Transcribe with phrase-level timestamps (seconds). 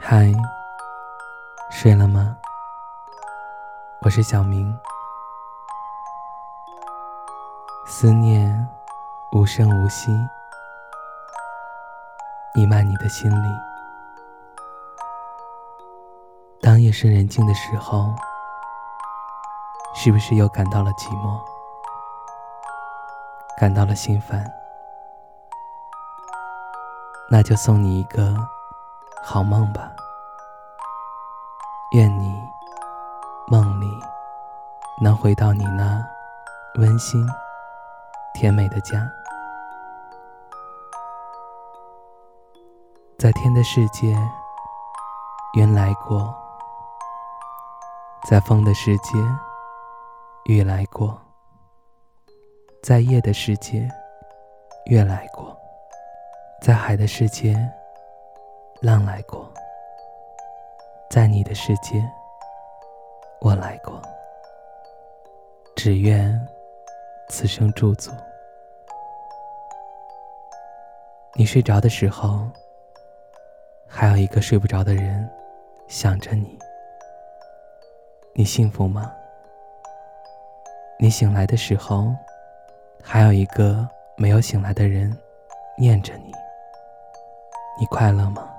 [0.00, 0.32] 嗨，
[1.70, 2.36] 睡了吗？
[4.02, 4.76] 我是小明。
[7.86, 8.68] 思念
[9.32, 10.10] 无声无息，
[12.54, 13.48] 弥漫你的心里。
[16.60, 18.14] 当夜深人静的时候，
[19.94, 21.40] 是不是又感到了寂寞？
[23.58, 24.44] 感到了心烦？
[27.30, 28.36] 那就送你一个
[29.24, 29.90] 好梦吧。
[31.92, 32.38] 愿你
[33.48, 33.86] 梦里
[35.00, 36.04] 能回到你那
[36.76, 37.26] 温馨
[38.34, 39.10] 甜美的家，
[43.18, 44.14] 在天的世界，
[45.56, 46.34] 云来过；
[48.28, 49.18] 在风的世界，
[50.44, 51.16] 雨来过；
[52.82, 53.88] 在夜的世界，
[54.86, 55.56] 月来过；
[56.60, 57.54] 在海的世界，
[58.84, 59.50] 浪来过。
[61.08, 62.06] 在你的世界，
[63.40, 63.98] 我来过。
[65.74, 66.38] 只愿
[67.30, 68.12] 此生驻足。
[71.32, 72.46] 你睡着的时候，
[73.88, 75.26] 还有一个睡不着的人
[75.88, 76.58] 想着你。
[78.34, 79.10] 你幸福吗？
[80.98, 82.14] 你醒来的时候，
[83.02, 83.88] 还有一个
[84.18, 85.16] 没有醒来的人
[85.78, 86.30] 念着你。
[87.80, 88.50] 你快乐吗？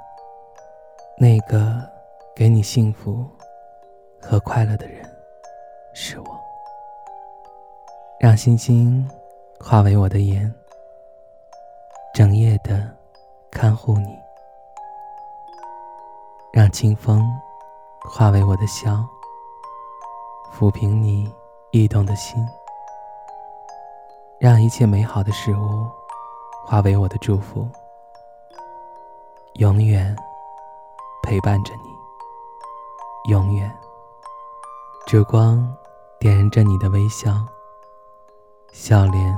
[1.18, 1.94] 那个。
[2.38, 3.26] 给你幸福
[4.22, 5.10] 和快乐的人
[5.94, 6.26] 是我，
[8.20, 9.10] 让星星
[9.58, 10.54] 化为我的眼，
[12.14, 12.94] 整夜的
[13.50, 14.10] 看护你；
[16.52, 17.24] 让清风
[18.02, 19.02] 化为我的笑，
[20.54, 21.34] 抚平你
[21.72, 22.38] 异动的心；
[24.42, 25.88] 让一切美好的事物
[26.66, 27.66] 化为我的祝福，
[29.54, 30.14] 永远
[31.26, 31.90] 陪伴着你。
[33.32, 33.76] 永远，
[35.08, 35.68] 烛光
[36.20, 37.32] 点燃着你的微笑，
[38.72, 39.36] 笑脸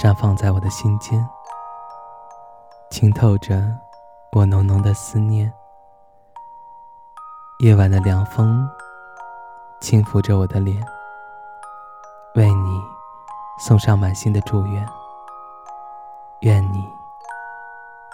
[0.00, 1.24] 绽放在我的心间，
[2.90, 3.62] 清透着
[4.32, 5.52] 我浓浓的思念。
[7.60, 8.68] 夜晚的凉风
[9.80, 10.84] 轻抚着我的脸，
[12.34, 12.82] 为你
[13.60, 14.84] 送上满心的祝愿。
[16.40, 16.84] 愿你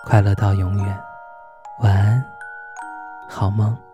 [0.04, 1.02] 快乐到永远，
[1.78, 2.22] 晚安，
[3.38, 3.88] 好梦。